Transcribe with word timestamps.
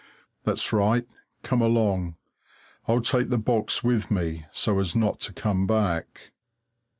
That's 0.45 0.73
right, 0.73 1.05
come 1.43 1.61
along! 1.61 2.15
I'll 2.87 3.01
take 3.01 3.29
the 3.29 3.37
box 3.37 3.83
with 3.83 4.09
me, 4.09 4.47
so 4.51 4.79
as 4.79 4.95
not 4.95 5.19
to 5.19 5.31
come 5.31 5.67
back. 5.67 6.31